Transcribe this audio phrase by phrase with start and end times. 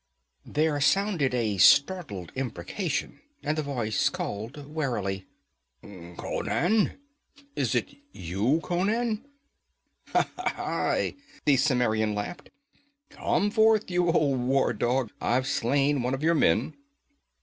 [0.47, 5.27] There sounded a startled imprecation, and the voice called warily.
[5.83, 6.97] 'Conan?
[7.55, 9.23] Is it you, Conan?'
[10.15, 11.13] 'Aye!'
[11.45, 12.49] the Cimmerian laughed.
[13.11, 15.11] 'Come forth, you old war dog.
[15.21, 16.73] I've slain one of your men.'